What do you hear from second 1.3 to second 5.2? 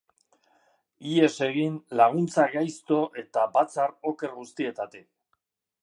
egin laguntza gaizto eta batzar oker guztietatik.